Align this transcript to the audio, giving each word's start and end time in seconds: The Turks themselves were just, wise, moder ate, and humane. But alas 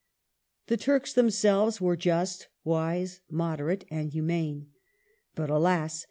The 0.65 0.77
Turks 0.77 1.13
themselves 1.13 1.79
were 1.79 1.95
just, 1.95 2.47
wise, 2.63 3.21
moder 3.29 3.69
ate, 3.69 3.85
and 3.91 4.09
humane. 4.11 4.71
But 5.35 5.51
alas 5.51 5.99